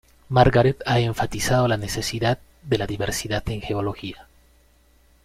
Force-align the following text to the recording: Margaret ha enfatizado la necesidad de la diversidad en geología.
Margaret 0.29 0.81
ha 0.87 0.99
enfatizado 0.99 1.67
la 1.67 1.77
necesidad 1.77 2.39
de 2.63 2.79
la 2.79 2.87
diversidad 2.87 3.47
en 3.51 3.61
geología. 3.61 4.27